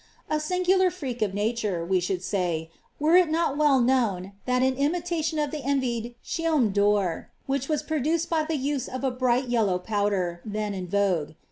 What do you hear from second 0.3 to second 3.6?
A singular freak of nature, we should sav, were it not